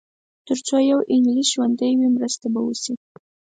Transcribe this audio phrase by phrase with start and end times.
[0.47, 2.93] تر څو یو انګلیس ژوندی وي مرسته به وشي.